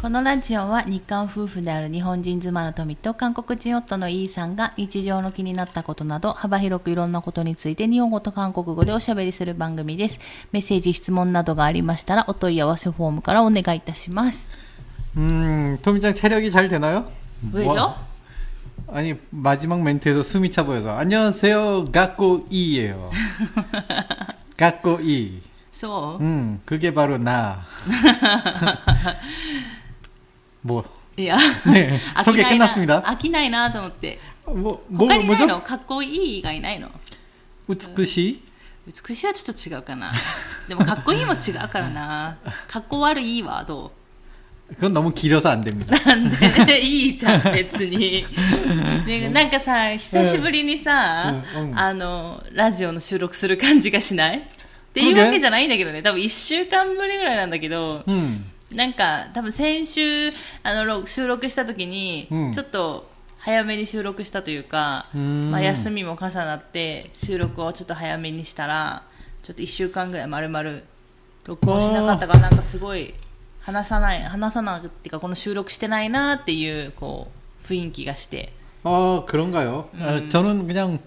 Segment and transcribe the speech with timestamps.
[0.00, 10.20] このラジオは日韓夫婦である日本人妻の富と韓国人夫のイーさんが日常の気になったことなど幅広くいろんなことについて日本語と韓国語でおしゃべりする番組です。
[10.52, 14.48] メッセージ、質問などがありましたらお問い合わせフォームからお願いいたします。
[15.16, 17.06] 음, 토미짱 체력이 잘 되나요?
[17.52, 17.72] 왜죠?
[17.74, 17.96] 뭐-
[18.92, 23.10] 아니 마지막 멘트에서 숨이 차 보여서 안녕하세요 가꼬이예요.
[24.56, 25.40] 가꼬이.
[25.72, 27.60] そう、 음, 그게 바로 나.
[30.64, 30.84] 뭐,
[31.16, 33.02] いや、 네, 飽き 소개 ないな 끝났습니다.
[33.02, 34.18] 飽きないなと思って。
[34.46, 35.46] 뭐, 뭐, 他にない 뭐죠?
[35.46, 36.88] のかっこいい以外ないの
[37.68, 38.38] 우츠쿠시?
[38.86, 40.12] 美しいはちょっと違うかな。
[40.68, 42.36] でもかっこいいも違うからな。
[42.68, 43.90] かっこ悪いはど
[44.78, 45.96] 그건 너무 길어서 안 됩니다.
[46.04, 46.28] うなん
[46.66, 48.24] でいいじゃん、別に。
[49.06, 54.42] でなんかさ、久しぶりにさ、うんうんあの、ラジオの収録する感じがしないっ
[54.92, 56.02] ていうわけじゃないんだけどね。
[56.02, 60.30] 多分1週間ぶりぐらいなんだけど、 음, なんか多分先週
[60.62, 69.04] あのろ収録した時に、うんちょっと早めに収録したというか、うんまあ、休みも重なって収録をちょっと早めにしたら
[69.44, 70.80] ちょっと1週間ぐらい丸々
[71.46, 73.14] 録音しなかったからなんかすごい
[73.60, 77.28] 話さない話さないっていうかこの収録してないなっていうこ
[77.64, 79.90] う雰囲気がして 어, 그런가요?
[79.98, 81.00] 아, 저는 그냥,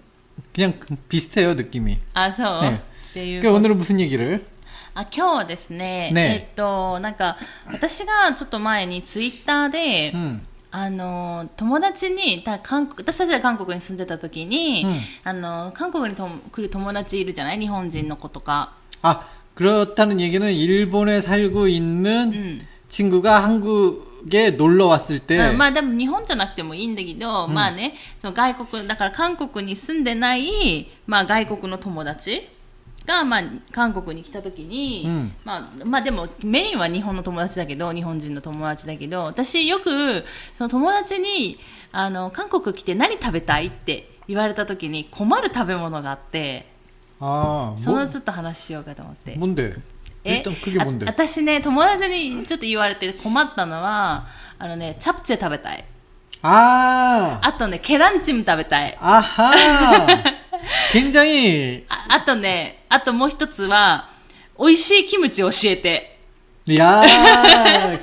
[0.53, 0.73] 그냥
[1.08, 1.98] 비슷해요, 느낌이.
[2.14, 4.45] あそう、ねっていう 그 오늘은 무슨 얘기를?
[4.94, 7.38] あ今日はですねねえっとなんか
[7.72, 10.39] 私がちょっと前にツイッターで、 음,
[10.72, 32.48] あの友達にた韓国私たちが韓国に住んでた時に、うんあの韓国にと来る友達いるじゃない日本人の子とか、 아, 그렇다는 얘기는 일본에 살고 있는 うん、 친구가 한국에 놀러 왔을 때 うんまあでも日本じゃなくてもいいんだけど、まあねその外国だから韓国に住んでない、まあ、外国の友達
[33.06, 40.24] が、まあ、韓国に来た時に、うん、まあ、まあでもメインは日本の友達だけど日本人の友達だけど私よく
[40.56, 41.59] その友達に
[41.93, 46.66] あの韓国来て何食べたいって言われた時に困る食べ物があって
[47.20, 49.37] あそのちょっと話しようかと思って。
[49.37, 49.76] もんで
[50.26, 50.43] え
[51.04, 54.26] 私ね友達にちょっと言われて困ったのは
[54.59, 55.84] あのねチャプチェ食べたい。
[56.41, 58.97] あああとねケランチム食べたい。
[59.00, 60.37] あは
[60.94, 64.09] 굉장히 ああとね、あともう一つは、
[64.59, 66.18] 美味しいキムチ教えて。
[66.78, 67.02] 야,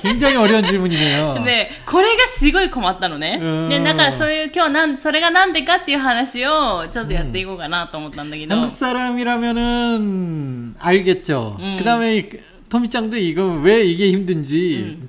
[0.00, 1.44] 굉장히 어려운 질문이네요.
[1.44, 3.68] で、これがすごい困ったのねうん。
[3.68, 8.54] で、だからそういう、今日なん、それがなんでかっていう話を、ちょっとやっていこうかなと思ったんだけど。
[8.54, 11.58] 한국 사람이라면은 알겠죠.
[11.60, 11.76] 음.
[11.78, 12.28] 그다음에
[12.68, 15.08] 토미짱도 이거 왜 이게 힘든지 음.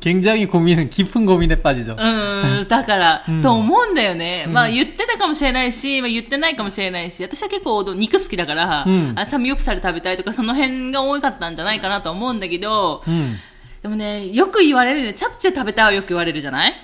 [0.00, 1.96] 굉장히 고민, 깊은 고민에 빠지죠.
[1.98, 4.44] うん、だから、うんと思うんだよね。
[4.46, 13.36] うんまあ言ってたかもしれないし、まあ言ってないかもしれないし、私は結構肉好きだから、うんあサムギョプサル食べたいとか、その辺が多かったんじゃないかなと思うんだけど、 음.
[13.82, 15.12] でもね、よく言われるね。
[15.14, 16.74] チャプチェ食べたいはよく言われるじゃない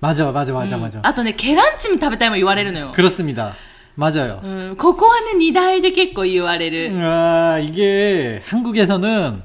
[0.00, 1.00] 맞아, 맞아, 맞아, うん 맞아.
[1.02, 2.92] あとね、ケランチム食べたいも言われるのよ。
[2.94, 3.54] 그렇습니다.
[3.96, 4.40] 맞아요.
[4.44, 6.90] うん、ここはね、二大で結構言われる。
[7.02, 9.42] 아, 이게 한국에서는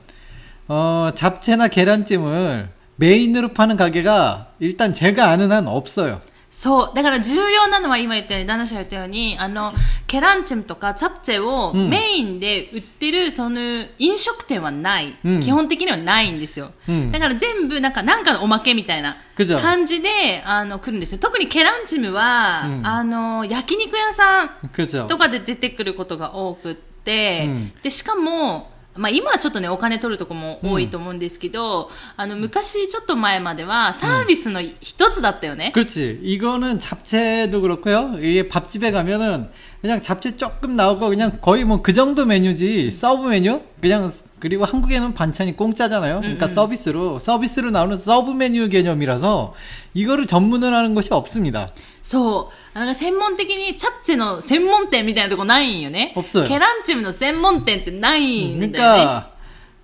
[0.68, 6.20] 어, 잡채나 계란찜을 메인으로 파는 가게가 일단 제가 아는 한 없어요.
[6.52, 6.94] そう。
[6.94, 9.72] だから重要なのは今言ったように、旦那さんが言ったように、あの、
[10.06, 15.18] ケランチムとかチャプチェをうんメインで売ってる、その、飲食店はない。
[15.24, 16.72] うん基本的にはないんですよ。
[16.90, 21.20] うんだから全部、なんか、なんかのおまけみたいなくじょ感じで、あの、来るんですよ。
[21.20, 25.08] 特にケランチムは、うんあの、焼肉屋さん 그렇죠.
[25.08, 35.72] とかで出てくることが多くって、うんで、しかも、 まあ今はちょっとね、お金取るとこも多いと思うんですけど、あの、昔ちょっと前まではサービスの一つだったよね。
[35.74, 36.20] 그렇지.
[36.22, 38.18] 이거는 잡채도 그렇고요.
[38.20, 39.48] 이게 밥집에 가면은
[39.82, 42.92] 그냥 잡채 조금 나오고 그냥 거의 뭐 그 정도 메뉴지.
[42.92, 43.62] 서브 메뉴?
[43.82, 46.20] 그냥 그리고 한국에는 반찬이 공짜잖아요.
[46.22, 46.54] 그러니까 음, 음.
[46.54, 49.54] 서비스로 서비스로 나오는 서브 메뉴 개념이라서
[49.94, 51.70] 이거를 전문을 하는 것이 없습니다.
[52.06, 52.78] そう。
[52.78, 56.14] なんか専門的にチャプチェの専門店みたいなとこないんよね。
[56.16, 58.78] 없어요 ケランチムの専門店ってないんだよね。
[58.78, 59.32] 그러니까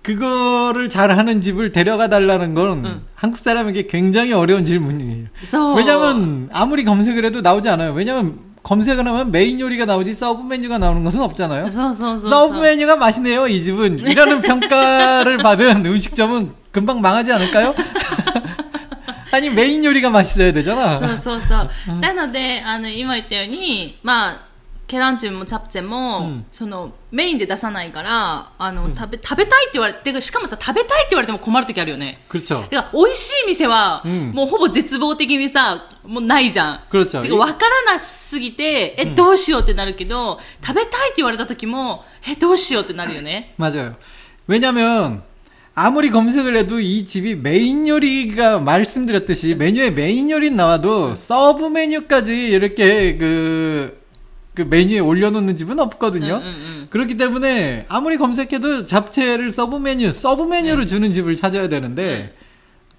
[0.02, 3.02] 그거를 잘하는 집을 데려가 달라는 건 응.
[3.14, 5.26] 한국 사람에게 굉장히 어려운 질문이에요.
[5.44, 5.76] そう。
[5.76, 7.92] 왜냐면 아무리 검색을 해도 나오지 않아요.
[7.92, 11.66] 왜냐면 검색을 하면 메인 요리가 나오지 서브 메뉴가 나오는 것은 없잖아요.
[11.68, 12.30] そうそうそうそう。
[12.30, 13.98] 서브 메뉴가 맛이네요, 이 집은.
[14.00, 17.74] 이라는 평가를 받은 음식점은 금방 망하지 않을까요?
[19.32, 20.98] 아니, 메인 요리가 맛있어야 되잖아.
[20.98, 21.98] そうそうそう。
[22.00, 24.48] なので、あの、今言ったように、まあ、
[24.88, 32.62] ケランチュンもチャプチェも、うんそのメインで出さないからあの、食べ食べたいって言われてしかもさ食べたいって言われても困る時あるよね 그렇죠.
[32.62, 37.22] だから美味しい店は、うんもうほぼ絶望的にさもうないじゃん 그렇죠.
[37.22, 43.94] てか分からなすぎてえどうしようってなるけど、食べたいって言われた時もえどうしようってなるよね 맞아요.
[44.46, 45.22] 왜냐면
[45.74, 53.16] 아무리 검색을 해도 이 집이 메인 요리가 말씀드렸듯이 메뉴에 메인 요리 나와도 서브 메뉴까지 이렇게
[53.16, 54.00] 그,
[54.54, 56.40] 그 메뉴에 올려놓는 집은 없거든요.
[56.42, 56.86] 응, 응, 응.
[56.90, 62.34] 그렇기 때문에 아무리 검색해도 잡채를 서브 메뉴, 서브 메뉴로 주는 집을 찾아야 되는데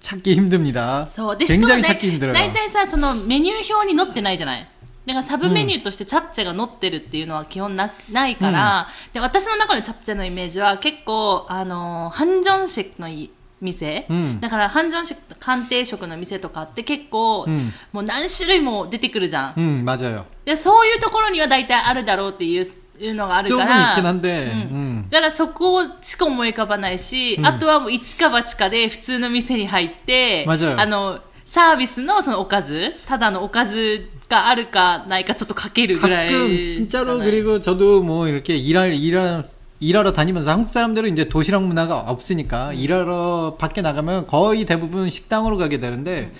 [0.00, 1.06] 찾기 힘듭니다.
[1.06, 2.32] そうでしかも 굉장히 ね 찾기 힘들어요.
[2.32, 4.66] 大体さそのメニュー表に載ってないじゃない
[5.06, 13.30] だからサブメニューとしてチャプチェが載ってるっていうのは基本なないから、で私の中のチャプチェのイメージは結構あのハンジョン食のい
[13.60, 20.24] 店、うんだからハンジョン食鑑定食の店とかって結構、うんもう何種類も出てくるじゃん、 음, 맞아요.
[20.44, 22.66] でそういうところには大体あるだろうっていう
[23.00, 25.10] いうのがある 조금 から、 있긴 한데, うん 음.
[25.10, 38.57] だからそこしか思い浮かばないし、あとはもう一か八かで普通の店に入って、 맞아요 あの、サービスのそのおかず、ただのおかず 가 아를까 나이까 저도 가끔 그 가끔 진짜로 그리고 저도 뭐 이렇게
[38.57, 39.47] 일할 일할
[39.79, 42.75] 일하러 다니면서 한국 사람들은 이제 도시락 문화가 없으니까 음.
[42.75, 46.39] 일하러 밖에 나가면 거의 대부분 식당으로 가게 되는데 음.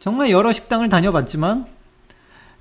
[0.00, 1.66] 정말 여러 식당을 다녀봤지만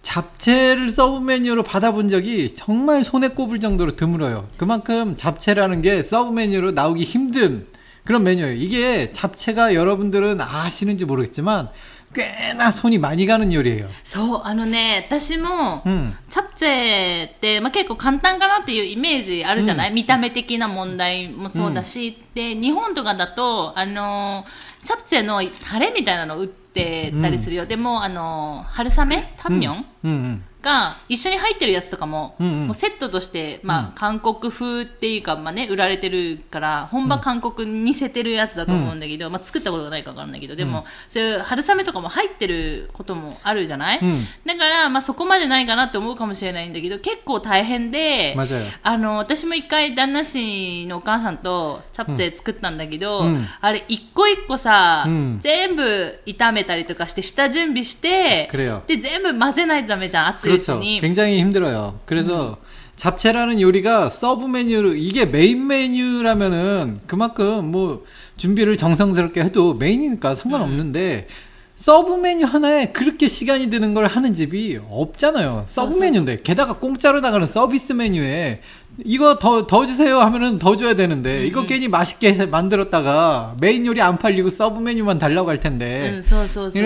[0.02, 4.48] 잡채를 서브 메뉴로 받아본 적이 정말 손에 꼽을 정도로 드물어요.
[4.58, 7.66] 그만큼 잡채라는 게 서브 메뉴로 나오기 힘든
[8.04, 8.54] 그런 메뉴예요.
[8.54, 11.70] 이게 잡채가 여러분들은 아시는지 모르겠지만
[12.15, 13.89] 꽤나 손이 많이 가는 요리예요.
[14.03, 16.17] そう、あのね、私も、 음.
[16.29, 24.45] チャプチェって、まあ、結構簡単かなっていうイメージあるじゃない、見た目的な問題もそうだし、で、日本とかだと、あの、
[24.83, 25.41] チャプチェの
[25.71, 27.67] タレみたいなの売ってたりするよ。
[27.67, 30.45] でも、あの、春雨タンミョン、 음, 음.
[30.66, 44.00] が一緒に入ってるやつとかも,うんうん、もうセットとして、まあ、うん、韓国風っていうか、まあね、売られてるから本場韓国に似せてるやつだと思うんだけど、うん、まあ、作ったことがないか分からないけどでも、うん、そういう春雨とかも入ってることもあるじゃない、
[44.46, 48.36] だから、まあ、そこまでないかなって思うかもしれないんだけど結構大変で
[48.82, 53.24] あの私も一回旦那氏のお母さんとチャプチェ作ったんだけど、
[53.62, 55.06] あれ一個一個さ、
[55.40, 58.50] 全部炒めたりとかして下準備して
[58.88, 60.80] で全部混ぜないとダメじゃん熱い 그렇죠.
[60.80, 61.00] に。
[61.02, 62.00] 굉장히 힘들어요.
[62.06, 62.58] 그래서
[62.96, 68.06] 잡채라는 요리가 서브 메뉴로 이게 메인 메뉴라면은 그만큼 뭐
[68.38, 71.28] 준비를 정성스럽게 해도 메인이니까 상관없는데
[71.76, 75.66] 서브 메뉴 하나에 그렇게 시간이 드는 걸 하는 집이 없잖아요.
[75.68, 78.62] 서브 메뉴인데 게다가 공짜로 나가는 서비스 메뉴에
[79.04, 81.46] 이거 더, 더 주세요 하면은 더 줘야 되는데, 음.
[81.46, 81.66] 이거 음.
[81.66, 86.10] 괜히 맛있게 만들었다가 메인 요리 안 팔리고 서브 메뉴만 달라고 할 텐데.
[86.14, 86.22] 음,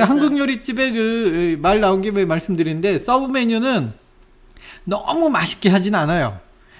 [0.01, 3.93] 한국 요리집에 그, 그, 말 나온 김에 말씀드린데, 서브 메뉴는
[4.85, 6.39] 너무 맛있게 하진 않아요.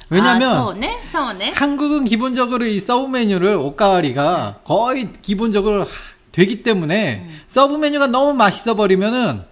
[0.10, 1.02] 왜냐면 아, 서운해?
[1.04, 1.52] 서운해?
[1.56, 5.86] 한국은 기본적으로 이 서브 메뉴를 옷가리가 거의 기본적으로
[6.31, 7.40] 되기 때문에 음.
[7.48, 9.44] 서브 메뉴가 너무 맛있어 버리면은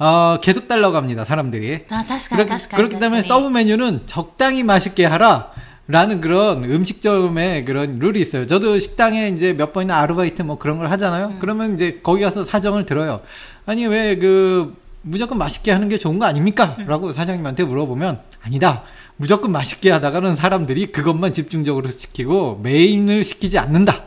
[0.00, 1.84] 어, 계속 달라고 합니다, 사람들이.
[1.90, 2.04] 아,
[2.36, 2.46] 그렇,
[2.78, 5.52] 그렇기 때문에 서브 메뉴는 적당히 맛있게 하라.
[5.88, 8.46] 라는 그런 음식점의 그런 룰이 있어요.
[8.46, 11.26] 저도 식당에 이제 몇 번이나 아르바이트 뭐 그런 걸 하잖아요.
[11.26, 11.36] 음.
[11.40, 13.20] 그러면 이제 거기 가서 사정을 들어요.
[13.66, 16.76] 아니 왜 그 무조건 맛있게 하는 게 좋은 거 아닙니까?
[16.78, 16.86] 음.
[16.86, 18.82] 라고 사장님한테 물어보면 아니다.
[19.16, 24.04] 무조건 맛있게 하다가는 사람들이 그것만 집중적으로 시키고 메인을 시키지 않는다.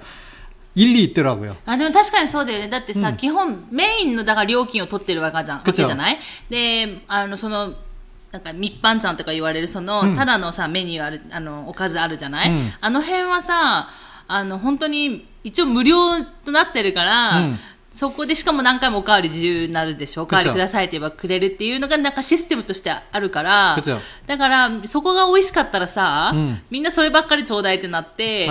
[0.75, 1.57] 일리 있더라고요.
[1.67, 2.69] あでも確かにそうだよね。
[2.69, 5.59] だってさ、基本メインのだから料金を取ってるわけじゃん。
[5.59, 7.75] わけこっちはじゃないで、あの、その、
[8.31, 13.89] なんか密販ちゃんとか言われるその、うんただのさ、メニューある、あの、おかずあるじゃない、うんあの辺はさ、
[14.29, 17.59] あの、本当に、一応無料となってるから、うん
[17.91, 28.49] そこでしかも何回もおかわり自由になるでしょおかわりこっちはくださいって言えばくれるっていうのがなんかシステムとしてあるからこっちは、だからそこが美味しかったらさ、うんみんなそればっかりちょうだいってなって、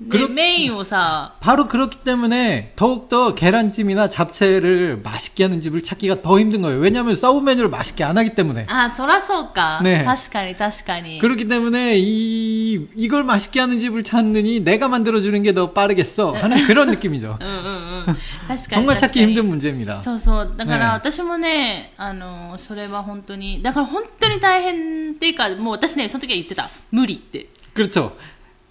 [0.00, 6.60] で 그렇- メインをさ、 바로 그렇기 때문에 더욱더 계란찜이나 잡채를 맛있게 하는 집을 찾기가 더 힘든
[6.60, 6.78] 거예요.
[6.80, 8.66] 왜냐하면 서브 메뉴를 맛있게 안 하기 때문에.
[8.68, 9.80] あ、そらそうか。
[9.82, 11.18] ね確かに確かに。
[11.18, 16.66] 그렇기 때문에 이 이걸 맛있게 하는 집을 찾느니 내가 만들어 주는 게 더 빠르겠어 하는
[16.66, 17.38] 그런 느낌이죠.
[17.40, 18.16] うんうんうん。
[18.46, 18.68] 確かに。
[18.68, 19.98] 정말 確 찾기 かに 힘든 문제입니다.
[19.98, 20.54] そうそう。
[20.58, 26.68] だからね私もね、あの、それは本当に、だから本当に大変っていうか、もう私ね、その時は言ってた。
[26.90, 27.46] 無理って。
[27.72, 28.14] 그렇죠.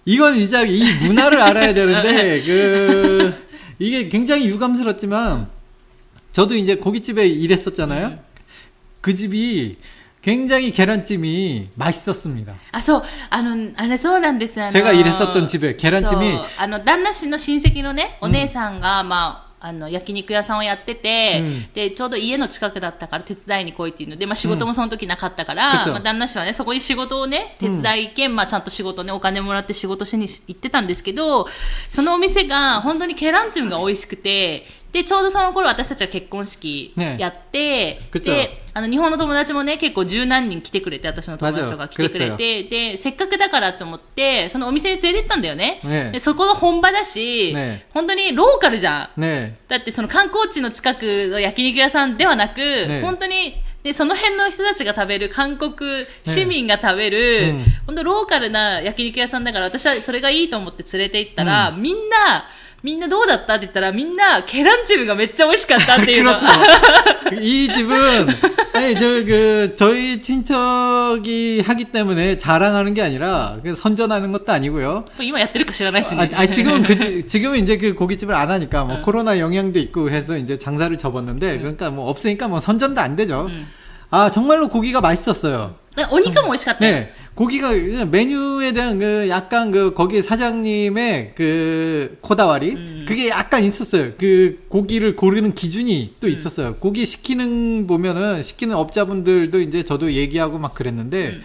[0.04, 3.46] 이건 진짜 이 문화를 알아야 되는데 그
[3.78, 5.48] 이게 굉장히 유감스럽지만
[6.32, 8.18] 저도 이제 고깃집에 일했었잖아요.
[9.00, 9.76] 그 집이
[10.22, 12.52] 굉장히 계란찜이 맛있었습니다.
[12.72, 13.02] あ、そう。
[13.30, 14.60] あの、あれそうなんです。
[14.60, 21.73] あの 제가 일했었던 집에 そう 계란찜이 あの、旦那氏の親戚のね、お姉さんが、まあ、 あの、焼肉屋さんをやってて、うん。
[21.73, 25.91] で、ちょうど家の近くだったから手伝いに来いっていうので、まあ仕事もその時なかったから、うん。
[25.91, 31.47] まあ旦那氏はね、そこに仕事をね、手伝い兼、まあちゃんと仕事ね、お金もらって仕事しに行ってたんですけど、
[31.91, 45.79] そのお店が本当にケランチムが美味しくて、で、ちょうどその頃私たちは結婚式やって、ね、で、あの、日本の友達もね、結構十何人来てくれて、私の友達とか来てくれて、で、せっかくだからと思って、そのお店に連れてったんだよね。
[45.83, 46.11] ね。
[46.11, 49.59] でそこの本場だし、ね、本当にローカルじゃん、ね。
[49.69, 62.45] だってその観光地の近くの焼肉屋さんではなく、ね、本当に、でその辺の人たちが食べる韓国市民が食べる、ねうん、本当ローカルな焼肉屋さんだから私はそれがいいと思って連れて行ったら、うん、みんな
[62.82, 66.36] みんなどうだったって言ったら、みんな、ケランチムがめっちゃ美味しかったっていうの。
[66.38, 67.40] 그렇죠.
[67.42, 68.28] 이 집은
[68.74, 75.04] 아니 저 그 저희 친척이 하기 때문에 자랑하는 게 아니라 그 선전하는 것도 아니고요.
[75.20, 76.30] 今やってるか知らないしね。
[76.34, 80.10] 아, 아, 지금은 그 지- 지금은 이제 그 고깃집을 안 하니까 뭐 코로나 영향도 있고
[80.10, 83.50] 해서 이제 장사를 접었는데 그러니까 뭐 없으니까 뭐 선전도 안 되죠.
[84.11, 85.75] 아 정말로 고기가 맛있었어요.
[85.95, 86.79] 네, 오니까 멋있었다.
[86.79, 87.71] 네, 고기가
[88.05, 93.05] 메뉴에 대한 그 약간 그 거기 사장님의 그 코다와리 음.
[93.07, 94.11] 그게 약간 있었어요.
[94.17, 96.31] 그 고기를 고르는 기준이 또 음.
[96.31, 96.67] 있었어요.
[96.69, 96.75] 음.
[96.79, 101.27] 고기 시키는 보면은 시키는 업자분들도 이제 저도 얘기하고 막 그랬는데.
[101.29, 101.41] 음.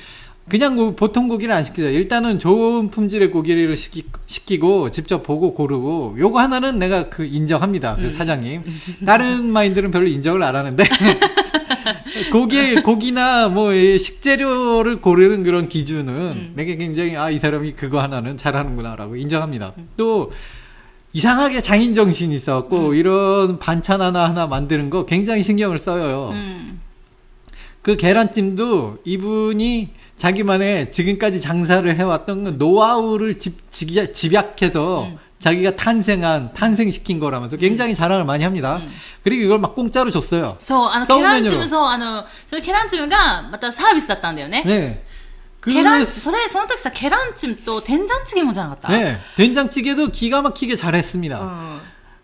[0.49, 1.89] 그냥 고, 보통 고기를 안 시키죠.
[1.89, 7.97] 일단은 좋은 품질의 고기를 시키, 시키고 직접 보고 고르고 요거 하나는 내가 그 인정합니다.
[7.97, 8.11] 그 음.
[8.11, 8.63] 사장님.
[9.05, 10.85] 다른 마인드는 별로 인정을 안 하는데
[12.33, 19.17] 고기 고기나 뭐이 식재료를 고르는 그런 기준은 내게 굉장히 아 이 사람이 그거 하나는 잘하는구나라고
[19.17, 19.75] 인정합니다.
[19.97, 20.33] 또
[21.13, 26.31] 이상하게 장인 정신이 있어갖고 이런 반찬 하나 하나 만드는 거 굉장히 신경을 써요.
[26.33, 35.19] うん。그 계란찜도 이분이 자기만의 지금까지 장사를 해왔던 그 노하우를 집, 집, 집약해서 음.
[35.40, 38.80] 자기가 탄생한, 탄생시킨 거라면서 굉장히 자랑을 많이 합니다.
[39.24, 40.56] 그리고 이걸 막 공짜로 줬어요.
[40.60, 44.64] そう、あの、そうケランチム、メニューそう、あの、そのケランチムが、またサービスだったんだよね。
[44.66, 45.04] 네.
[45.64, 49.18] ケラン、 그래서 それ、その時さ、ケランチムと天山チゲもじゃなかった 네.
[49.38, 51.38] 된장찌개도 기가 막히게 う 잘했습니다.
[51.40, 51.80] ん。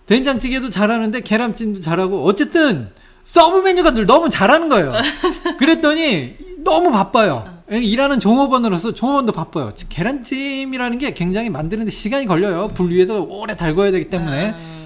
[0.06, 2.90] 된장찌개도 잘하는데 계란찜도 잘하고 어쨌든
[3.26, 4.94] 서브 메뉴가 늘 너무 잘하는 거예요.
[5.60, 7.51] 그랬더니 너무 바빠요.
[7.71, 9.73] 일하는 종업원으로서 종업원도 바빠요.
[9.89, 12.69] 계란찜이라는 게 굉장히 만드는데 시간이 걸려요.
[12.75, 14.51] 불 위에서 오래 달궈야 되기 때문에.
[14.51, 14.83] うん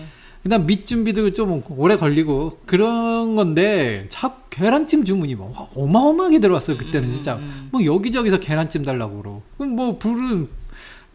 [0.47, 7.13] 그다음 밑 준비도 좀 오래 걸리고 그런 건데 자 계란찜 주문이 뭐 어마어마하게 들어왔어요 그때는
[7.13, 7.41] 진짜
[7.73, 10.49] 뭐 여기저기서 계란찜 달라고 그러고 그럼 뭐 불은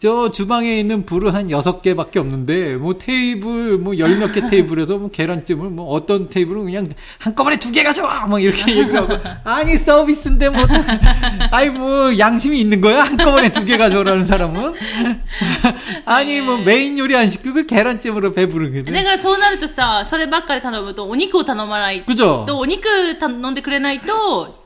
[0.00, 4.99] 저 주방에 있는 불은 한 여섯 개밖에 없는데 뭐 테이블 뭐 열 몇 개 테이블에서
[4.99, 6.87] 뭐 계란찜을 뭐 어떤 테이블은 그냥
[7.19, 10.61] 한꺼번에 두 개 가져와 막 이렇게 얘기를 하고 아니 서비스인데 뭐
[11.50, 14.75] 아니 뭐 양심이 있는 거야 한꺼번에 두 개 가져오라는 사람은
[16.05, 22.85] 아니 뭐 메인 요리 안 시키고 계란찜으로 배부른 거지 だからそうなるとさ、そればっかり頼むと、お肉を頼まない 그죠 と、お肉
[23.19, 24.60] 頼んでくれないと、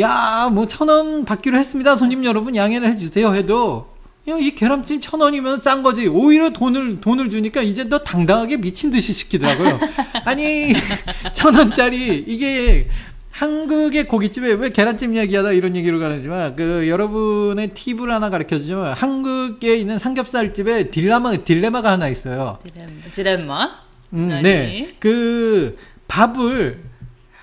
[0.00, 1.96] 야, 뭐 천 원 받기로 했습니다.
[1.96, 3.34] 손님 여러분 양해를 해주세요.
[3.34, 3.88] 해도
[4.28, 6.06] 야, 이 계란찜 천 원이면 싼 거지.
[6.06, 9.80] 오히려 돈을, 돈을 주니까 이제 더 당당하게 미친 듯이 시키더라고요.
[10.26, 10.74] 아니,
[11.32, 12.88] 천 원짜리, 이게,
[13.30, 19.76] 한국의 고깃집에 왜 계란찜 이야기하다 이런 얘기로 가는지만, 그, 여러분의 팁을 하나 가르쳐 주자면, 한국에
[19.76, 22.58] 있는 삼겹살집에 딜레마, 딜레마가 하나 있어요.
[22.74, 23.00] 딜레마?
[23.10, 23.70] 딜레마?
[24.12, 24.94] 음, 네.
[24.98, 26.82] 그, 밥을,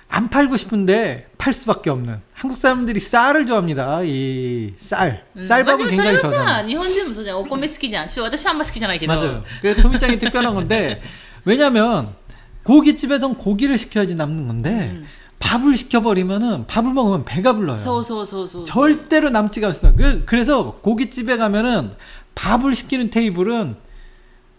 [0.08, 4.02] 안 팔고 싶은데 팔 수밖에 없는 한국 사람들이 쌀을 좋아합니다.
[4.04, 6.68] 이 쌀, 쌀밥을 굉장히 좋아해요.
[6.68, 8.06] 일본에서 오코메 스키잖아.
[8.06, 8.98] 저도 한바 스키잖아요.
[9.06, 9.44] 맞아요.
[9.60, 11.02] 그 토미짱이 특별한 건데
[11.44, 12.14] 왜냐면
[12.62, 15.06] 고깃집에선 고기를 시켜야지 남는 건데 음.
[15.38, 17.76] 밥을 시켜버리면은 밥을 먹으면 배가 불러요.
[17.76, 18.64] 소소소소.
[18.64, 20.02] 절대로 남지가 않습니다.
[20.02, 21.92] 그, 그래서 고깃집에 가면은
[22.34, 23.76] 밥을 시키는 테이블은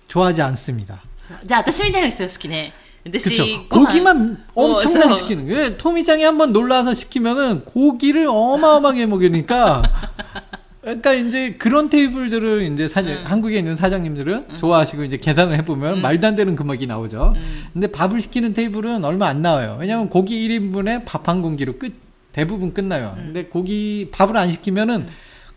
[0.07, 1.01] 좋아하지 않습니다.
[1.45, 2.73] 자, 다시 미타이 스키네.
[3.11, 3.43] 근데 그쵸.
[3.69, 5.13] 고기만 어, 엄청나게 어.
[5.13, 5.63] 시키는 거예요.
[5.63, 9.83] 예, 토미장이 한번 놀라서 시키면은 고기를 어마어마하게 먹으니까
[10.81, 13.21] 그러니까 이제 그런 테이블들을 이제 사장, 음.
[13.25, 14.57] 한국에 있는 사장님들은 음.
[14.57, 16.01] 좋아하시고 이제 계산을 해보면 음.
[16.01, 17.33] 말도 안 되는 그 금액이 나오죠.
[17.35, 17.63] 음.
[17.73, 19.77] 근데 밥을 시키는 테이블은 얼마 안 나와요.
[19.79, 21.93] 왜냐하면 고기 1인분에 밥 한 공기로 끝
[22.31, 23.15] 대부분 끝나요.
[23.17, 23.23] 음.
[23.25, 25.07] 근데 고기 밥을 안 시키면은 음.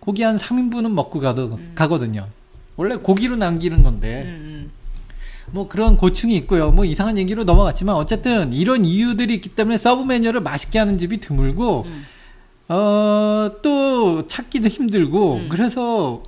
[0.00, 2.26] 고기 한 3인분은 먹고 가도 가거든요.
[2.76, 4.60] 원래 고기로 남기는 건데
[5.50, 6.72] うんうん 뭐 그런 고충이 있고요.
[6.72, 11.86] 뭐 이상한 얘기로 넘어갔지만 어쨌든 이런 이유들이 있기 때문에 서브 메뉴를 맛있게 하는 집이 드물고
[11.86, 12.06] 음.
[12.68, 15.50] 어, 또 찾기도 힘들고 음.
[15.50, 16.24] 그래서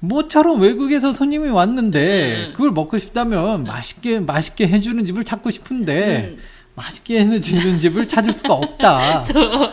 [0.00, 2.52] 모처럼 외국에서 손님이 왔는데 음.
[2.54, 6.42] 그걸 먹고 싶다면 맛있게 맛있게 해주는 집을 찾고 싶은데 음.
[6.74, 9.20] 맛있게 해주는 집을 찾을 수가 없다.
[9.20, 9.70] そ う。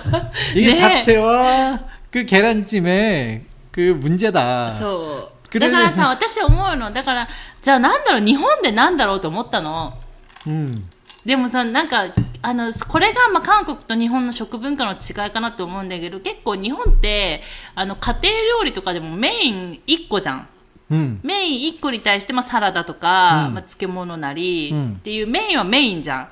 [0.53, 0.75] 이게 네.
[0.75, 1.79] 잡채와
[2.11, 4.69] 그 계란찜의 그 문제다.
[4.71, 5.39] そう。
[5.49, 6.91] くれるだからさ、私思うの。
[6.91, 7.27] だから、
[7.64, 9.94] じゃあなんだろう日本でなんだろうと思ったの、
[10.46, 10.84] うん、
[11.24, 17.40] でもさなんかあのこれがまあ韓国と日本の食文化の違いかなと思うんだけど結構日本って
[17.74, 20.48] あの家庭料理とかでもメイン1個じゃん。
[20.90, 26.28] うん、メイン1個に対してまあサラダとか、うん、まあ、漬物なり、うん、っていうメインはメインじゃん。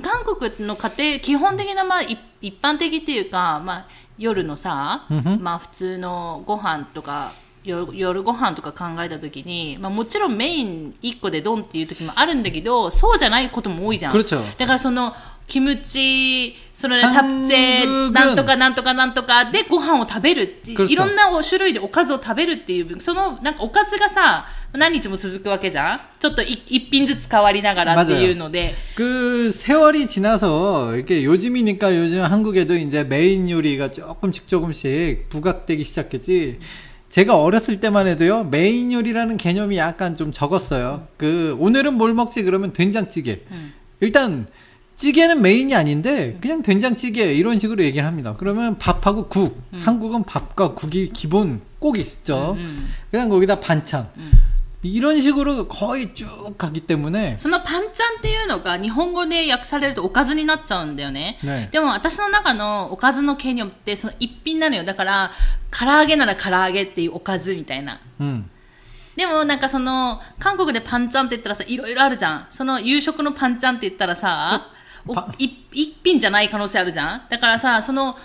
[0.00, 2.18] 韓国の家庭基本的な、まあ、一
[2.62, 5.06] 般的っていうか、まあ、夜のさ、
[5.38, 7.34] まあ、普通のご飯とか
[7.65, 14.41] 夜夜ご飯とか考えた時に、まあ、もちろんメイン1個でドンっていう時もあるんだけどそうじゃないことも多いじゃん 그렇죠.
[14.57, 15.13] だからその
[15.47, 35.83] キムチそのねチャ韓プチェ国なんとかなんとかなんとかでご飯を食べるっていう 그렇죠 いろんな種類でおかずを食べるっていうそのなんかおかずがさ何日も続くわけじゃんちょっとい一品ずつ変わりながらっていうので 그 세월이 지나서 이렇게 요즘이니까 요즘 한국에도 이제 메인 요리가 조금씩 조금씩 부각되기
[35.83, 36.59] 시작했지.
[37.10, 41.08] 제가 어렸을 때만 해도요 메인 요리라는 개념이 약간 좀 적었어요.
[41.16, 43.40] 그 오늘은 뭘 먹지 그러면 된장찌개.
[43.50, 43.72] 음.
[44.00, 44.46] 일단
[44.96, 48.34] 찌개는 메인이 아닌데 그냥 된장찌개 이런 식으로 얘기를 합니다.
[48.38, 49.60] 그러면 밥하고 국.
[49.72, 52.54] 한국은 밥과 국이 기본 꼭 있죠.
[52.58, 54.08] うん 그냥 거기다 반찬.
[54.83, 54.87] 음.
[54.87, 61.39] 이런 식으로 거의 쭉 가기 때문에 そのパンチャンっていうのが日本語で訳されるとおかずになっちゃうんだよね。
[61.43, 61.69] 네.
[61.71, 64.83] でも私の中のおかずのケニョってその一品なのよ。
[64.83, 65.31] だから、
[65.71, 67.99] 唐揚げなら唐揚げっていうおかずみたいな。
[68.19, 68.43] 음.
[69.15, 72.47] でもなんかその、韓国でパンチャンって言ったらさ、いろいろあるじゃん。
[72.49, 74.67] その夕食のパンチャンって言ったらさ、
[75.07, 77.21] おパい一品じゃない可能性あるじゃん。
[77.29, 78.17] だからさ、その、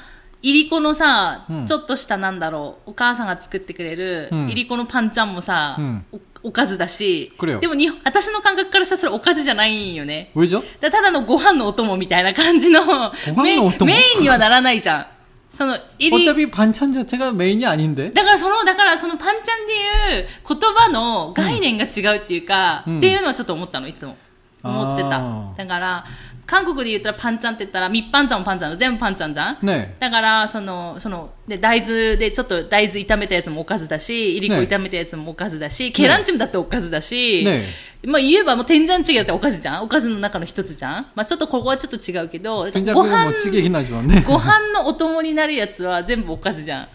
[0.44, 10.31] いりこのさ、うんちょっとしたなんだろう、お母さんが作ってくれる、うんいりこのパンチャンもさ、うんおおかずだしくれよ、でもに私の感覚からしたらそれおかずじゃないんよね。
[10.35, 10.62] 왜죠?
[10.81, 15.07] だただのご飯のお供みたいな感じのメイン飯のお供メインにはならないじゃん。
[15.55, 18.11] その、いり、 어차피 반찬 자체가 메인이 아닌데.
[18.14, 24.16] だからその、だからそのパンチャンっていう言葉の概念が違うっていうか、うんっていうのはちょっと思ったの、いつも。
[24.62, 25.20] 思ってたあ。
[25.55, 26.05] ーだから、
[26.46, 28.76] 韓国で言ったらパンチャンって言ったら、ミッパンチャンもパンチャンだ。
[28.76, 29.88] 全部パンチャンじゃん 네.
[30.00, 37.66] だから、その、その、で、大豆で、ちょっと大豆炒めたやつもおかずだし、いりこね炒めたやつもおかずだし、ケランチムだっておかずだし、 네.
[38.05, 44.07] まあ言えばもう天ジャンチゲだっておかずじゃんおかずの中の一つじゃんまあちょっとここはちょっと違うけど、ご 된장국은 飯 뭐 찌개긴 하지만.
[44.09, 44.24] 네.
[44.26, 46.88] ご飯のお供になるやつは全部おかずじゃん。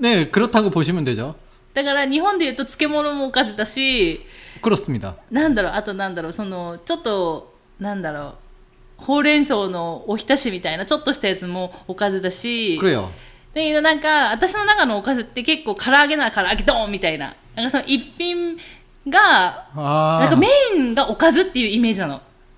[0.00, 1.34] 네, 그렇다고 보시면 되죠.
[1.72, 4.20] だから日本で言うと漬物もおかずだし、
[4.62, 5.14] 그렇습니다.
[5.30, 7.47] なんだろう、あとなんだろう、その、ちょっと、
[7.79, 8.35] なんだろう。
[8.97, 12.77] ほうれん草のおひたしみたいなちょっとしたやつもおかずだし。
[12.77, 13.09] くれよ。
[13.53, 17.35] でなんか私の中のおかずって結構唐揚げなら唐揚げドンみたいな。
[17.55, 18.57] なんかその一品
[19.07, 22.21] がなんかメインがおかずっていうイメージなの。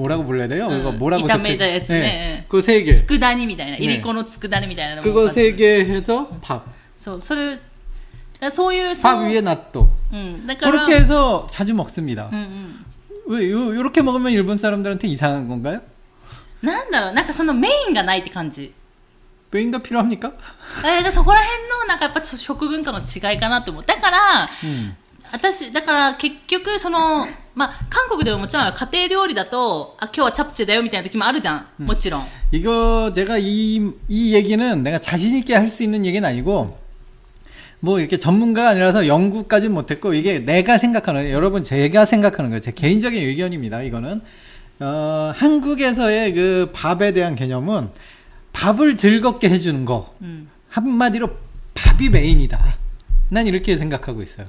[0.00, 0.68] 뭐라고 불러야 돼요?
[0.70, 0.78] 응.
[0.80, 2.92] 이거 뭐라고 이타메다 적혀- 야츠ね 그세 개.
[2.92, 3.78] 佃煮みたいな。
[3.78, 5.34] ねいりこの佃煮みたいなのもお 그거 かず。
[5.40, 6.62] 세 개 해서 밥.
[6.98, 7.62] そう、それ、だか
[8.40, 9.88] らそういう、そ 밥 の 위에 낫또.
[10.12, 10.46] うん。
[10.46, 12.28] だから、 그렇게 해서 자주 먹습니다.
[12.30, 12.38] うん
[13.28, 13.36] うん。
[13.38, 15.80] 왜 요, 요렇게 먹으면 일본 사람들한테 이상한 건가요?
[16.62, 18.72] なんだろう、なんかそのメインがないって感じ。
[19.52, 20.32] 왜인가 필요합니까?
[20.82, 23.84] だからそこら辺のなんかやっぱ食文化の違いかなと思う。
[23.86, 24.92] だから、 음.
[25.32, 31.66] 私、だから結局、その、 まあ、韓国でももちろん家庭料理だと、あ、今日はチャプチェだよみたいな時もあるじゃん。
[31.78, 32.26] もちろん。
[32.52, 36.78] 이거 제가 이, 이 얘기는 내가 자신있게 할 수 있는 얘기는 아니고,
[37.80, 42.60] 뭐 이렇게 전문가가 아니라서 연구까지는 못했고, 이게 내가 생각하는, 여러분 제가 생각하는 거예요.
[42.60, 44.20] 제 개인적인 의견입니다, 이거는.
[44.80, 47.88] 어, 한국에서의 그 밥에 대한 개념은
[48.52, 50.14] 밥을 즐겁게 해주는 거.
[50.20, 50.48] うん。
[50.70, 51.30] 한마디로
[51.74, 52.76] 밥이 메인이다.
[53.30, 54.44] 난 이렇게 생각하고 있어요.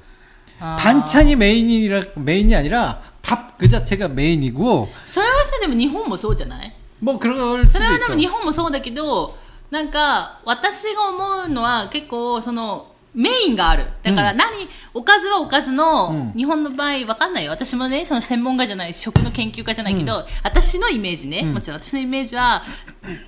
[0.79, 4.89] 반찬이 메인이라 메인이 아니라 밥 그 자체가 메인이 고.
[5.07, 6.73] それはさでも日本もそうじゃない？
[7.03, 7.69] 뭐 그럴 수도 있 죠.
[7.73, 9.37] それはでも日本もそうだけど
[9.71, 13.85] なんか私が思うのは結構そのメインがある。
[14.03, 14.49] だから何、
[14.95, 17.51] おかずはおかずの、日本の場合わかんないよ。
[17.51, 22.63] 私もね、その専門家じゃない、食の研究家じゃないけど、私のイメージね、もちろん私のイメージは、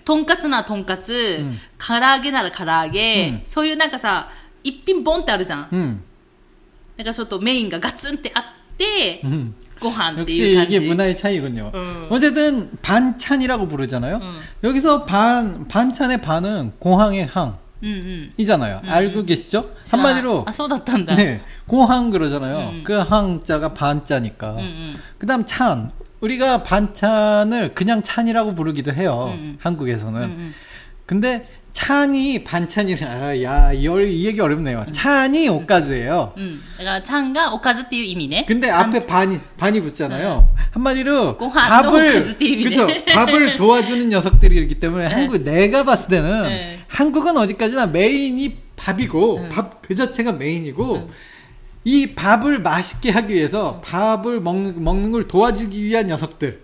[0.07, 1.45] とんかつならとんかつ、
[1.77, 4.31] 唐揚げなら唐揚げ、そういうなんかさ、
[4.63, 6.03] 一品ボンってあるじゃん。
[6.98, 6.98] うん。
[6.98, 8.44] だからちょっとメインがガツンってあっ
[8.78, 9.54] て、 음.
[9.80, 10.88] ご飯って 역시 いう感 이게 じ。
[10.88, 11.72] 문화의 차이군요.
[11.74, 12.08] 음.
[12.10, 14.18] 어쨌든 반찬이라고 부르잖아요.
[14.18, 14.40] 음.
[14.64, 17.28] 여기서 반 반찬의 반은 공항의
[17.82, 18.34] うんうん。
[18.38, 18.82] 항이잖아요.
[18.86, 19.70] 알고 계시죠?
[19.90, 21.16] 한마디로 あ、そうだったんだ。
[21.16, 22.72] 네, 공항 그러잖아요.
[22.72, 22.84] 음.
[22.84, 24.52] 그 항자가 반자니까.
[24.52, 24.96] うんうん。
[25.18, 25.92] 그다음 찬.
[26.20, 29.32] 우리가 반찬을 그냥 찬이라고 부르기도 해요.
[29.34, 29.58] 음.
[29.62, 30.16] 한국에서는.
[30.16, 30.54] うんうん。
[31.06, 34.85] 근데 찬이 반찬이라 아, 야이 얘기 어렵네요.
[34.93, 36.33] 찬이 오카즈예요.
[36.39, 38.45] 음, 그러니까 찬가 오카즈띠 이미네.
[38.47, 40.49] 근데 앞에 반이 반이 붙잖아요.
[40.71, 41.37] 한마디로
[41.69, 42.23] 밥을
[42.65, 49.95] 그죠 밥을 도와주는 녀석들이기 때문에 한국 내가 봤을 때는 한국은 어디까지나 메인이 밥이고 밥 그
[49.95, 51.11] 자체가 메인이고.
[51.87, 56.63] 이 밥을 맛있게 하기 위해서 밥을 먹는, 먹는 걸 도와주기 위한 녀석들.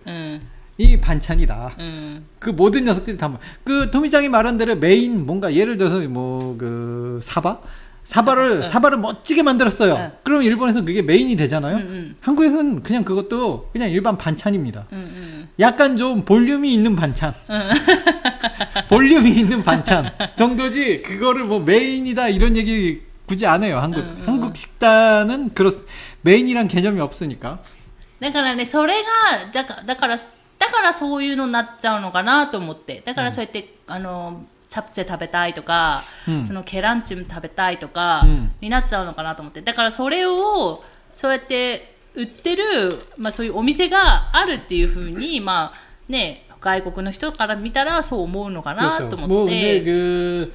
[0.80, 1.76] 이 반찬이다.
[1.80, 2.26] うん。
[2.40, 3.32] 그 모든 녀석들이 다
[3.64, 7.60] 그 토미짱이 말한 대로 메인 뭔가 예를 들어서 뭐 그 사바
[8.06, 8.70] 사바를 네.
[8.70, 9.94] 사바를 멋지게 만들었어요.
[9.98, 10.12] 네.
[10.22, 11.78] 그럼 일본에서 그게 메인이 되잖아요.
[11.78, 12.16] うんうん。
[12.22, 14.86] 한국에서는 그냥 그것도 그냥 일반 반찬입니다.
[14.92, 15.50] うんうん。
[15.60, 17.34] 약간 좀 볼륨이 있는 반찬.
[17.50, 17.70] うん。
[18.90, 23.80] 볼륨이 있는 반찬 정도지 그거를 뭐 메인이다 이런 얘기 굳이 안 해요.
[23.80, 24.24] 한국 음, 음.
[24.28, 25.72] 한국 식단은 그렇
[26.22, 27.60] 메인이란 개념이 없으니까.
[28.22, 30.16] だからね、それが、だから、だから、
[30.60, 33.02] だからそういうのになっちゃうのかなと思って。
[33.06, 39.62] だからそうやって、あの、チャプチェ食べたいとか、うんそのケランチム食べたいとか、うんになっちゃうのかなと思って。
[39.62, 42.64] だからそれを、そうやって売ってる、
[43.18, 45.74] まあそういうお店があるっていうふうに、ま あ
[46.10, 49.10] ね、外国の人から見たらそう思うのかな 그렇죠.
[49.10, 49.84] と 뭐 思っ 근데 て。
[49.86, 50.54] 그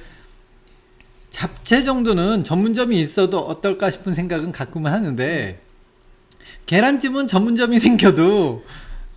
[1.31, 5.61] 잡채 정도는 전문점이 있어도 어떨까 싶은 생각은 가끔은 하는데
[6.65, 8.63] 계란찜은 전문점이 생겨도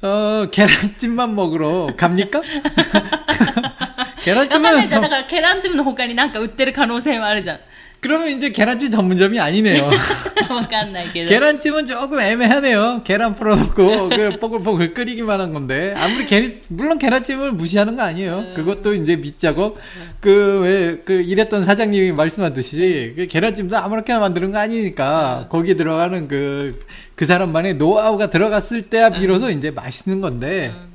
[0.02, 2.40] 어 계란찜만 먹으러 갑니까?
[2.40, 2.44] わ
[4.46, 5.02] かんないじゃん。
[5.02, 7.58] だ 계란찜은 からケランチムの他になんか売ってる可能性もあるじゃん。
[8.01, 9.89] 그러면 이제 계란찜 전문점이 아니네요.
[11.27, 13.01] 계란찜은 조금 애매하네요.
[13.03, 18.37] 계란 풀어놓고 그 뽀글뽀글 끓이기만 한 건데 아무리 계 물론 계란찜을 무시하는 거 아니에요.
[18.39, 18.53] 음.
[18.55, 19.77] 그것도 이제 밑작업
[20.21, 25.49] 그왜그 그 일했던 그 사장님이 말씀하듯이 그 계란찜도 아무렇게나 만드는 거 아니니까 음.
[25.49, 26.85] 거기 들어가는 그그
[27.15, 29.57] 그 사람만의 노하우가 들어갔을 때야 비로소 음.
[29.57, 30.73] 이제 맛있는 건데.
[30.73, 30.89] 음.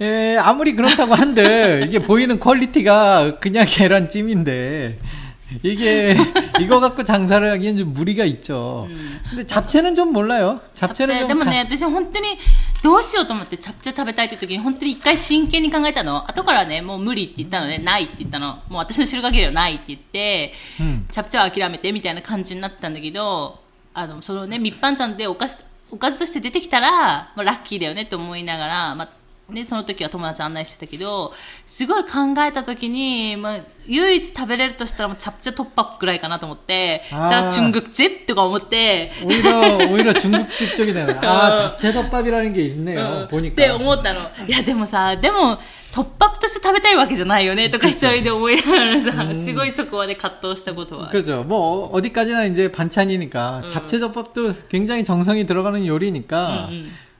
[0.00, 4.98] 예, 아무리 그렇다고 한들 이게 보이는 퀄리티가 그냥 계란찜인데
[5.61, 6.15] 이게
[6.59, 8.87] 이거 갖고 장사를 하기엔 좀 무리가 있죠.
[9.29, 10.61] 근데 잡채는 좀 몰라요.
[10.73, 12.37] チャプチ 잡채는 ェ 좀 でも 가- ね、私本当に
[12.81, 16.27] どうしようと思ってチャプチェ食べたいって時に本当に一回真剣に考えたの。
[16.29, 18.55] 後からね、もう無理って言ったのね、ないって言ったの。
[18.69, 21.05] もう私の知る限りはないって言って、 음.
[21.11, 23.59] チャプチェは諦めてみたいな感じになったんだけど、
[23.93, 25.57] あの、そのね、密販ちゃんでおかず、
[25.91, 29.09] おかずとして出てきたら、まあ、ラッキーだよねって思いながら、まあ、
[29.49, 31.33] ね、その時は友達案内してたけど、
[31.65, 32.09] すごい考
[32.47, 41.13] えた時に、まあ、唯一食べれるとしたらもうチャプチェ突破ぐらいかなと思って、だあーから中国チとか思って、 오히려 오히려 중국집 쪽이 되네.
[41.21, 42.99] 아 잡채덮밥이라는 게 있네요.
[42.99, 43.51] うん 보니까.
[43.51, 44.21] って思ったの。
[44.47, 45.59] いや、でもさ、でも、
[45.93, 51.09] トップアップとして食べたいわけじゃないよね、とか一人で思いながらさ、すごいそこまで葛藤したことは。
[51.09, 51.43] 그죠.
[51.43, 56.69] 뭐 어- 어디까지나 이제 반찬이니까 잡채덮밥도 굉장히 정성이 들어가는 요리니까.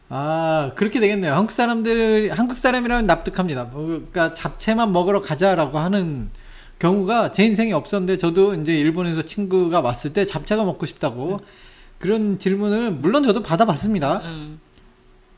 [0.09, 1.33] うんうん 아 그렇게 되겠네요.
[1.33, 3.63] 한국 사람들 한국 사람이라면 납득합니다.
[3.63, 6.29] 뭐, 그러니까 잡채만 먹으러 가자라고 하는
[6.77, 11.39] 경우가 제 인생에 없었는데 저도 이제 일본에서 친구가 왔을 때 잡채가 먹고 싶다고
[11.97, 14.21] 그런 질문을 물론 저도 받아봤습니다.
[14.23, 14.59] うん。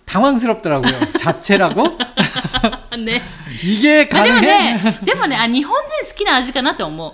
[0.05, 1.13] 당황스럽더라고요.
[1.19, 1.97] 잡채라고?
[2.97, 3.21] ね。
[3.63, 4.73] 이게 まあでも 가능해?
[4.73, 7.13] ね、でもね、あ、日本人好きな味かなって思う。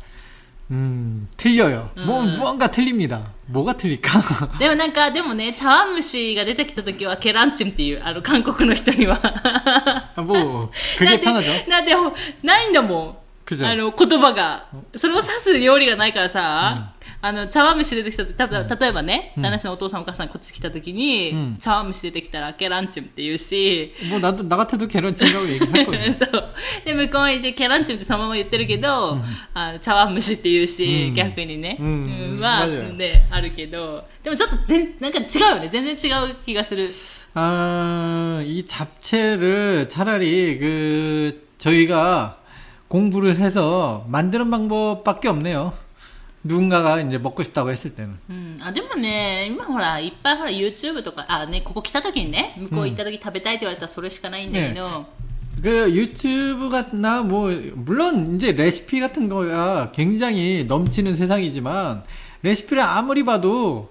[0.70, 1.90] 음 틀려요.
[1.96, 2.32] 뭐 음.
[2.36, 3.30] 무언가 틀립니다.
[3.46, 4.58] 뭐가 틀릴까?
[4.58, 9.20] でもなんか、でもね、茶碗蒸しが出てきた時は、ケランチンっていう、あの、韓国の人には。
[10.16, 11.68] 아, 뭐 な 그게 んで 편하죠.
[11.68, 11.94] なんで、
[12.42, 13.16] ないんだもん。
[13.46, 13.64] 그죠.
[13.64, 14.66] あの、言葉が。
[14.96, 26.12] それを指す料理がないからさ、 あの、茶碗蒸し出てきたとたぶん例えばね、うん旦那氏のお父さんお母さんこっち来た時に、うん茶碗蒸し出てきたらケランチムって言うし、 뭐 나도 나 같아도 계란찜이라고 얘기할 거예요.
[26.12, 26.44] そう。
[26.84, 29.18] で、向こうにで、ケランチムってそのまま言ってるけど、
[29.54, 31.76] あの茶碗蒸しって言うし、うん逆にね。
[31.80, 35.68] うんは、맞아요 で、あるけど、でもちょっと全、なんか違うよね。
[35.68, 36.90] 全然違う気がする。
[37.38, 42.38] 아, 이 잡채를 차라리 그 저희가
[42.88, 45.74] 공부를 해서 만드는 방법밖에 없네요.
[46.44, 48.18] 누군가가 이제 먹고 싶다고 했을 때는.
[48.30, 55.06] うん、あでもね、今ほら、いっぱいほら、YouTube とか、あ、ね、ここ来た時にね、向こう行った時食べたいって言われたらそれしかないんだけど、
[55.62, 62.04] 그 유튜브나 뭐 물론 이제 레시피 같은 거가 굉장히 넘치는 세상이지만
[62.42, 63.90] 레시피를 아무리 봐도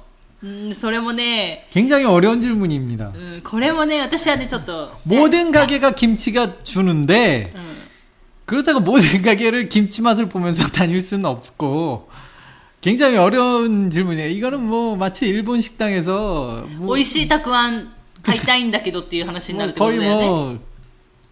[0.42, 3.12] うん、それもね、 굉장히 어려운 질문입니다.
[3.14, 7.76] うん、これもね、私はね、ちょっと、 모든 가게가 김치가 주는데 うん、
[8.46, 12.08] 그렇다고 모든 가게를 김치 맛을 보면서 다닐 수는 없고
[12.80, 14.28] 굉장히 어려운 질문이에요.
[14.28, 20.26] 이거는 뭐 마치 일본 식당에서 美 뭐, 味しいたくあん買いたいんだけどっていう話になる 뭐 ってこと 거의 だよね。
[20.26, 20.58] 뭐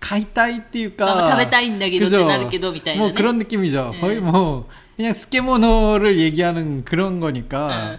[0.00, 3.92] 가이타이 띠유까 あ食べたいんだけどってなるけどみたいなね 뭐 그런 느낌이죠.
[3.94, 4.00] 네.
[4.00, 7.98] 거의 뭐 그냥 스케모노를 얘기하는 그런 거니까 네.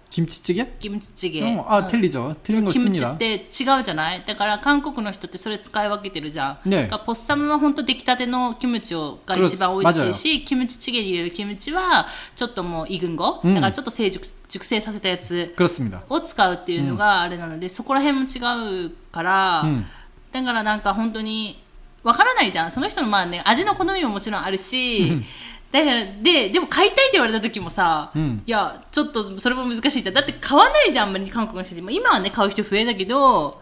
[0.10, 0.64] 김치찌개?
[0.78, 1.42] キムチチゲ。
[1.42, 2.36] 어, 아 うん 틀리죠.
[2.42, 3.12] 틀린 거 キムチ 씁니다.
[3.14, 6.70] って違うじゃないだから韓国の人ってそれ使い分けてるじゃん。
[6.70, 16.00] ねだからポッサムは本当出来たてのキムチをが一番美味しいし、キムチチゲに入れるキムチはちょっともうイグンゴ、うんだからちょっと成熟熟成させたやつ 그렇습니다.
[16.08, 19.84] を使うっていうのがあれなので、そこら辺も違うから、 음.
[20.32, 21.62] だからなんか本当に
[22.04, 22.70] わからないじゃん。
[22.70, 25.22] その人のまあね、味の好みももちろんあるし、
[25.72, 30.14] だからで、でも買いたいって言われた時もさ、うんいや、ちょっとそれも難しいじゃん。
[30.14, 31.92] だって買わないじゃん、あんまり韓国の人って。
[31.92, 33.60] 今はね、買う人増えたけど、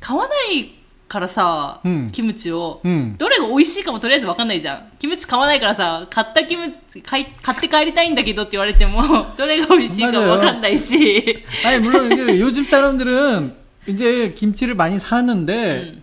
[0.00, 0.74] 買わない
[1.08, 3.16] からさ、うんキムチを、 음.
[3.18, 4.92] どれが美味しいかもとりあえずわかんないじゃん。
[4.98, 9.02] キムチ買わないからさ、買ったキムチ、買い買って帰りたいんだけどって言われても、
[9.36, 11.44] どれが美味しいかもわかんないし。
[11.66, 13.54] 아니 물론 이게 요즘 사람들은
[13.88, 16.02] 이제 김치를 많이 사는데 음.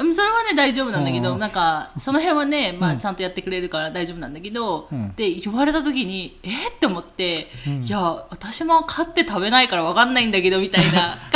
[0.00, 1.38] うんそれはね、大丈夫なんだけど、うん。
[1.38, 2.98] なんか、その辺はね、まあ、うん。
[2.98, 5.14] ちゃんとやってくれるから大丈夫なんだけど、うん。
[5.14, 7.84] で、言われた時に、えーって思って、うん。
[7.84, 11.18] いや、私も買って食べないからわかんないんだけど、みたいな。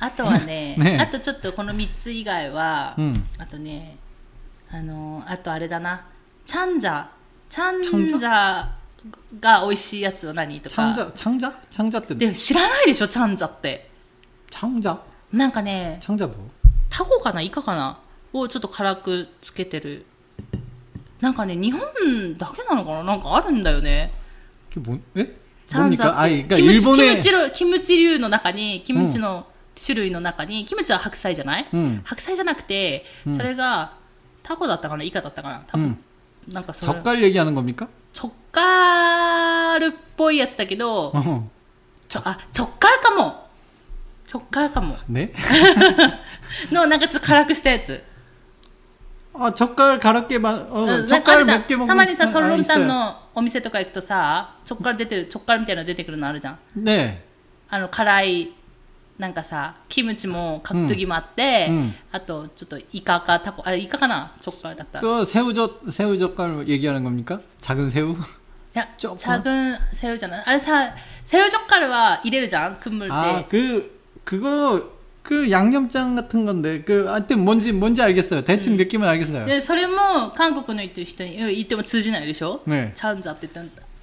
[0.00, 0.98] あとはね ね。
[1.00, 3.96] あとちょっとこの3つ以外は、うん、あとね
[4.70, 6.06] あのあとあれだな。
[6.46, 7.06] チャンジャ
[7.48, 8.66] チャンジャ
[9.40, 10.74] が美味しいやつは何とか。
[10.74, 12.14] チャンジャチャンジャって？
[12.14, 13.90] で知らないでしょチャンジャって。
[14.50, 14.98] チャンジャ
[15.32, 16.30] なんかねチャンジャ
[16.88, 17.42] タコかな？
[17.42, 17.98] イカかな
[18.32, 20.06] をちょっと辛くつけてる。
[21.20, 21.82] なんかね日本
[22.38, 23.02] だけなのかな？
[23.04, 24.12] なんかあるんだよね。
[25.14, 25.36] え？
[25.68, 26.80] チャンジャってキム
[27.20, 29.46] チキムチ流の中にキムチの
[29.79, 32.01] 種類の中に、キムチは白菜じゃない 음.
[32.05, 33.93] 白菜じゃなくて、うんそれが
[34.43, 35.97] タコだったかなイカだったかな多分、
[36.47, 37.87] なんかそれ 젓갈 얘기하는 겁니까?
[38.13, 41.41] チョッカールっぽいやつだけど 어.
[42.07, 43.45] ちょあチョッカールかも
[44.31, 45.31] 直角かも 네?
[46.71, 48.01] のなんかちょっと辛くしたやつ
[49.33, 52.83] 아, 젓갈 가볍게 마, 어, うんなんかあ 젓갈 るじゃ 몇 개 ん 먹으면 たまにさ 아, ソロンタン
[52.83, 52.87] 있어요.
[52.87, 57.17] のお店とか行くとさ直角出てる直角みたいなの出てくるのあるじゃん 네.
[57.69, 58.53] あの辛い
[59.19, 67.39] なんかさキムチも角研ぎもあって、うんうんあとちょっとイカかタコあれイカかな直角だったらい 그 새우젓 새우 젓갈 얘기하는 겁니까?
[67.61, 68.15] 작은 새우?
[68.73, 73.89] や 直チャグンセウじゃないあれさセウジョッカルは入れるじゃんクンムル 아, で 그
[74.25, 74.81] 그거
[75.23, 78.43] 그 양념장 같은 건데 그 하여튼 뭔지 뭔지 알겠어요.
[78.43, 79.45] 대충 느낌은 알겠어요.
[79.45, 82.91] でそれも韓国の言ってる人にうん言っても通じないでしょ、 네.
[82.93, 83.78] チャンザって言ったんだ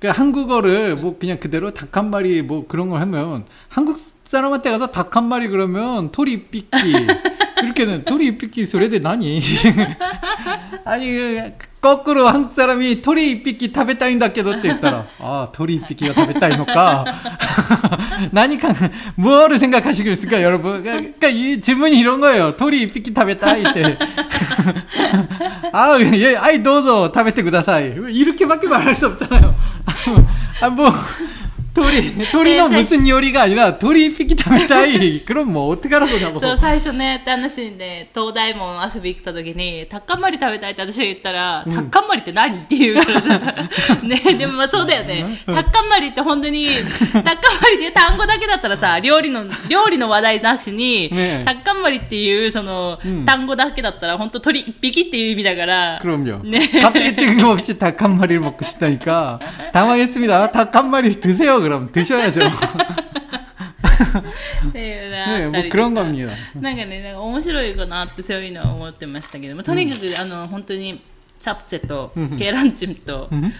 [0.00, 4.88] 그 한국어를 뭐 그냥 그대로 닭 한 마리 뭐 그런 걸 하면, 한국 사람한테 가서
[4.88, 6.68] 닭 한 마리 그러면 토리 삐끼.
[7.78, 9.40] 그렇게는 토리 이삐끼 소리대 나니?
[10.84, 15.06] 아니 그 거꾸로 한국 사람이 토리 이삐끼 타베타인다께도って 했더라.
[15.20, 17.04] 아 토리 이삐끼가 타베타인일까?
[18.32, 18.72] 나니까
[19.14, 20.82] 뭐를 생각하시겠습니까 여러분?
[20.82, 22.56] 그러니까 이 질문이 이런 거예요.
[22.56, 23.98] 토리 이삐끼 타베타이 때.
[25.72, 27.94] 아, 예, 아이, 너서 타베테 구다사이.
[28.10, 29.54] 이렇게밖에 말할 수 없잖아요.
[30.62, 30.90] 아, 뭐,
[31.73, 35.25] 토리, 토리는 무슨 요리가 아니라 토리 삐끼 食べたい.
[35.25, 36.39] 그럼 뭐 어떡하라고 나고.
[36.39, 43.39] そう最初ね旦那氏にね東大門遊び行った時にタッカンマリ食べたいって私が言ったら、タッカンマリって何って言うからさ
[44.03, 46.67] ねでもまあそうだよね、タッカンマリって本当に
[47.11, 56.41] タッカンマリっていう単語だけだったらさ料理の料理の話題なしに、ねタッカンマリっていうその、うん単語だけだったら本当鳥一匹っていう意味だから 그럼요.
[56.43, 56.67] 네.
[56.81, 59.39] 갑자기 뜬금없이 닭 한 마리를 먹고 싶다니까
[59.71, 60.51] 당황했습니다.
[60.51, 61.56] 닭 한 마리 드세요.
[61.57, 62.41] 그럼 드셔야죠.
[64.69, 66.33] っていうのあ 네, った 뭐 りと 그런 か 겁니다.
[66.59, 71.01] なんかね、なんか面白いかなってそういうのは思ってましたけども、とにかく、あの、本当に、
[71.39, 73.51] チャプチェとうん、ケーランチムと、 음.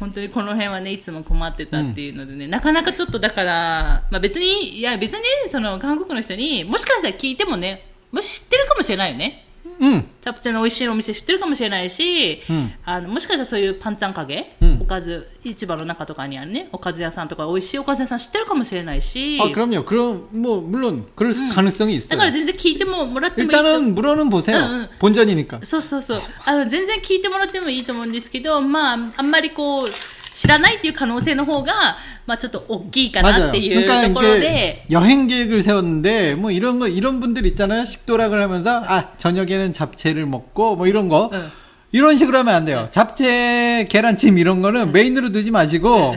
[0.00, 9.46] 本当にこの辺はね、いつも困ってたっていうのでね、なかなかちょっとだから、まあ別に、いや別に、その韓国の人にもしかしたら聞いてもね、もし知ってるかもしれないよね。
[9.80, 10.04] 음.
[10.22, 19.84] チャプチェの美味しいお店知ってるかもしれないし、うんあのもしかしたらそういうパンチャンカゲ、うんおかず、市場の中とかにあるね、おかず屋さんとか美味しいおかず屋さん知ってるかもしれないし、 아, 그럼요.
[19.84, 22.32] 그럼 뭐 물론 그럴 가능성이 だから 있어요.
[22.32, 24.56] 全然聞いてももらってもいいと 일단은 물어는 보세요.
[24.58, 24.88] 응, 응.
[24.98, 25.60] 본전이니까.
[25.64, 29.88] そうそうそうあの全然聞いてもらってもいいと思うんですけど、まあ、あんまりこう
[30.34, 33.48] 知らないっていう可能性の方が、まあ、ちょっと大きいかな 맞아요.
[33.48, 37.84] っていう 그러니까 ところ 이게 で、 여행 계획을 세웠는데 뭐 이런 거 이런 분들 있잖아요.
[37.84, 41.50] 식도락을 하면서 아 저녁에는 잡채를 먹고 뭐 이런 거 응.
[41.92, 42.88] 이런 식으로 하면 안 돼요.
[42.90, 46.16] 잡채, 계란찜 이런 거는 메인으로 두지 마시고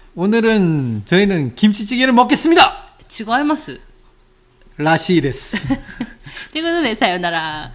[0.15, 2.95] 오늘은 저희는 김치찌개를 먹겠습니다.
[3.09, 3.79] 違います.
[4.77, 5.55] 라시です.
[6.53, 7.71] 이거는 왜 사요나라.